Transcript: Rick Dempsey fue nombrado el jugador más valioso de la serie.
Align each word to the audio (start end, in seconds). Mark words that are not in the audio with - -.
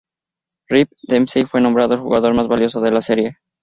Rick 0.67 0.89
Dempsey 1.07 1.45
fue 1.45 1.61
nombrado 1.61 1.93
el 1.93 1.99
jugador 1.99 2.33
más 2.33 2.47
valioso 2.47 2.81
de 2.81 2.89
la 2.91 3.01
serie. 3.01 3.37